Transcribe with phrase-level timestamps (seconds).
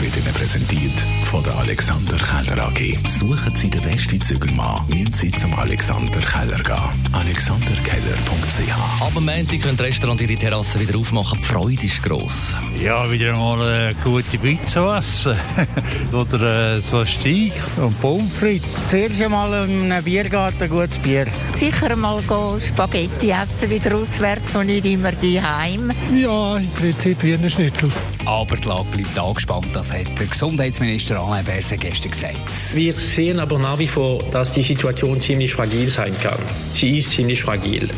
[0.00, 2.96] wird Ihnen präsentiert von der Alexander Keller AG.
[3.06, 7.12] Suchen Sie den besten Zügelmann, müssen Sie zum Alexander Keller gehen.
[7.12, 11.38] AlexanderKeller.ch Ab dem Montag können die Restaurants ihre Terrassen wieder aufmachen.
[11.40, 12.54] Die Freude ist gross.
[12.82, 15.36] Ja, wieder mal eine gute Pizza essen.
[16.12, 18.76] Oder äh, so ein Steak und Pommes frites.
[18.88, 21.26] Zuerst einmal in einem Biergarten ein gutes Bier.
[21.56, 25.92] Sicher mal go Spaghetti essen, wieder auswärts und nicht immer die heim.
[26.14, 27.90] Ja, im Prinzip Hühnerschnitzel.
[28.30, 32.38] Aber die Lage bleibt angespannt, das hat der Gesundheitsminister Alain Berset gestern gesagt.
[32.72, 36.38] Wir sehen aber nach wie vor, dass die Situation ziemlich fragil sein kann.
[36.72, 37.88] Sie ist ziemlich fragil.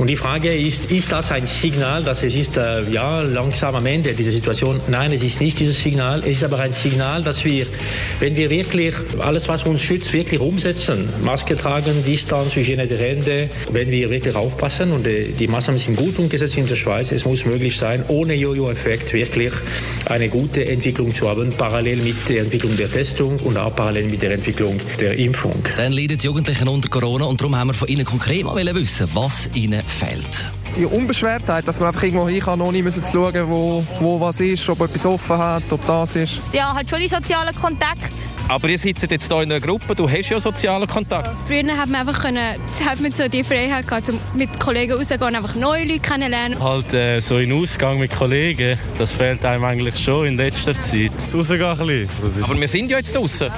[0.00, 3.84] Und die Frage ist, ist das ein Signal, dass es ist äh, ja langsam am
[3.84, 4.80] Ende dieser Situation?
[4.88, 6.20] Nein, es ist nicht dieses Signal.
[6.20, 7.66] Es ist aber ein Signal, dass wir,
[8.18, 13.50] wenn wir wirklich alles, was uns schützt, wirklich umsetzen, Maske tragen, Distanz, Hygiene der Hände,
[13.72, 17.26] wenn wir wirklich aufpassen und äh, die Maßnahmen sind gut umgesetzt in der Schweiz, es
[17.26, 19.52] muss möglich sein, ohne Jojo-Effekt wirklich
[20.06, 24.22] eine gute Entwicklung zu haben, parallel mit der Entwicklung der Testung und auch parallel mit
[24.22, 25.62] der Entwicklung der Impfung.
[25.76, 29.06] Dann leiden die Jugendlichen unter Corona und darum haben wir von ihnen konkret mal wissen,
[29.12, 30.44] was ihnen fehlt.
[30.76, 34.40] Die Unbeschwertheit, dass man einfach irgendwo hin kann, ohne müssen zu schauen, wo, wo was
[34.40, 36.38] ist, ob etwas offen hat, ob das ist.
[36.52, 38.08] Ja, halt schon die sozialen Kontakte.
[38.50, 41.30] Aber ihr sitzt jetzt hier in einer Gruppe, du hast ja sozialen Kontakt.
[41.46, 45.28] Früher hat man einfach können, hat man so die Freiheit gehabt, um mit Kollegen rauszugehen
[45.28, 46.58] und einfach neue Leute kennenlernen.
[46.58, 51.12] Halt äh, so in Ausgang mit Kollegen, das fehlt einem eigentlich schon in letzter Zeit.
[51.32, 52.42] Rausgehen ein bisschen.
[52.42, 53.52] Aber wir sind ja jetzt draußen.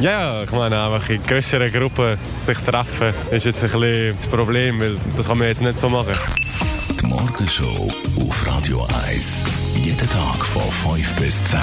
[0.00, 4.80] Ja, ich meine einfach in größeren Gruppen sich treffen, ist jetzt ein bisschen das Problem,
[4.80, 6.14] weil das kann man jetzt nicht so machen.
[7.00, 9.44] Die Morgenshow auf Radio 1.
[9.76, 11.60] Jeden Tag von 5 bis 10.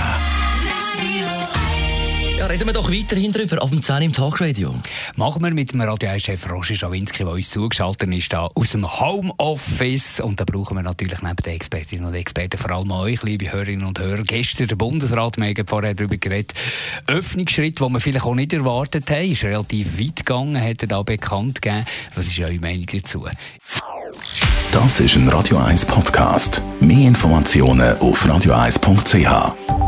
[2.41, 4.73] Ja, reden wir doch weiterhin drüber, ab dem 10 im Talkradio.
[5.15, 8.99] Machen wir mit dem Radio 1-Chef Roger Schawinski, der uns zugeschaltet ist, da aus dem
[8.99, 10.19] Homeoffice.
[10.21, 13.85] Und da brauchen wir natürlich neben den Expertinnen und Experten vor allem euch, liebe Hörerinnen
[13.85, 14.23] und Hörer.
[14.23, 16.53] Gestern der Bundesrat, wir haben vorher darüber geredet,
[17.05, 21.03] Öffnungsschritt, den wir vielleicht auch nicht erwartet haben, ist relativ weit gegangen, hat er da
[21.03, 21.85] bekannt gegeben.
[22.15, 23.27] Was ist eure Meinung dazu?
[24.71, 26.63] Das ist ein Radio 1 Podcast.
[26.79, 29.80] Mehr Informationen auf radio1.ch.